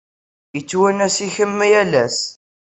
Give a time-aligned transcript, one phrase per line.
[0.55, 2.19] Yettwanas-ikem yal ass.